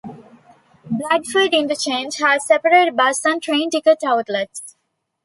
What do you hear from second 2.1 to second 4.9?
has separate bus and train ticket outlets.